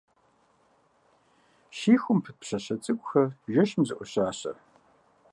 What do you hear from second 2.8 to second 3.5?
цӏыкӏухэр